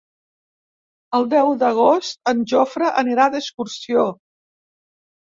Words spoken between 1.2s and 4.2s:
deu d'agost en Jofre anirà d'excursió.